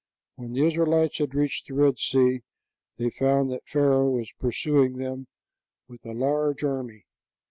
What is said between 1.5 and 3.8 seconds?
the Red Sea, they found that